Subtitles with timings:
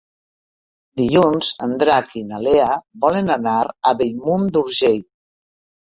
[1.01, 2.73] Dilluns en Drac i na Lea
[3.07, 3.57] volen anar
[3.93, 5.03] a Bellmunt d'Urgell.